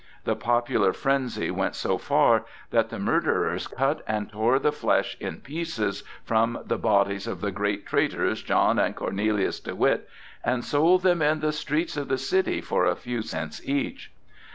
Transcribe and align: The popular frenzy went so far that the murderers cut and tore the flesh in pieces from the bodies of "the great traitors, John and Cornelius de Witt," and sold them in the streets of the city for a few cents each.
The 0.23 0.35
popular 0.35 0.93
frenzy 0.93 1.51
went 1.51 1.75
so 1.75 1.99
far 1.99 2.43
that 2.71 2.89
the 2.89 2.97
murderers 2.97 3.67
cut 3.67 4.01
and 4.07 4.31
tore 4.31 4.57
the 4.57 4.71
flesh 4.71 5.15
in 5.19 5.41
pieces 5.41 6.03
from 6.23 6.57
the 6.65 6.79
bodies 6.79 7.27
of 7.27 7.39
"the 7.39 7.51
great 7.51 7.85
traitors, 7.85 8.41
John 8.41 8.79
and 8.79 8.95
Cornelius 8.95 9.59
de 9.59 9.75
Witt," 9.75 10.09
and 10.43 10.65
sold 10.65 11.03
them 11.03 11.21
in 11.21 11.41
the 11.41 11.51
streets 11.51 11.97
of 11.97 12.07
the 12.07 12.17
city 12.17 12.61
for 12.61 12.87
a 12.87 12.95
few 12.95 13.21
cents 13.21 13.61
each. 13.63 14.11